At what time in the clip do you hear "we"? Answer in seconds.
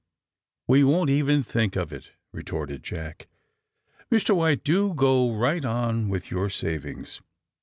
0.67-0.83